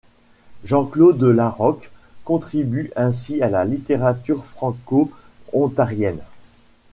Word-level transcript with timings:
Jean-Claude 0.63 1.21
Larocque 1.23 1.91
contribue 2.25 2.91
ainsi 2.95 3.43
à 3.43 3.51
la 3.51 3.63
littérature 3.65 4.43
franco-ontarienne. 4.43 6.23